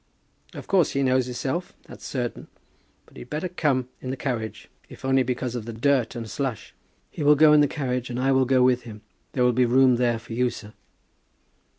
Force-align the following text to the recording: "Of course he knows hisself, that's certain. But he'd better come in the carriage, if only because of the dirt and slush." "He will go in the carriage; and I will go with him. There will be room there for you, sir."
"Of 0.55 0.65
course 0.65 0.93
he 0.93 1.03
knows 1.03 1.27
hisself, 1.27 1.73
that's 1.83 2.03
certain. 2.07 2.47
But 3.05 3.17
he'd 3.17 3.29
better 3.29 3.47
come 3.47 3.87
in 4.01 4.09
the 4.09 4.17
carriage, 4.17 4.67
if 4.89 5.05
only 5.05 5.21
because 5.21 5.53
of 5.53 5.65
the 5.65 5.73
dirt 5.73 6.15
and 6.15 6.27
slush." 6.27 6.73
"He 7.11 7.21
will 7.21 7.35
go 7.35 7.53
in 7.53 7.61
the 7.61 7.67
carriage; 7.67 8.09
and 8.09 8.19
I 8.19 8.31
will 8.31 8.45
go 8.45 8.63
with 8.63 8.81
him. 8.81 9.01
There 9.33 9.43
will 9.43 9.53
be 9.53 9.65
room 9.65 9.97
there 9.97 10.17
for 10.17 10.33
you, 10.33 10.49
sir." 10.49 10.73